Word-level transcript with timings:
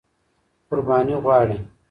قرباني 0.69 1.15
غواړي. 1.23 1.57